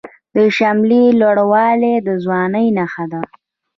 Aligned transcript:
د 0.35 0.37
شملې 0.57 1.03
لوړوالی 1.19 1.93
د 2.07 2.09
ځوانۍ 2.23 2.67
نښه 2.77 3.05
ده. 3.11 3.21